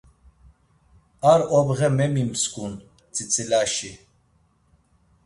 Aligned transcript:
Ar 1.31 1.41
obğe 1.57 1.89
memimsǩun, 1.97 2.73
tzitzilaşi. 3.13 3.91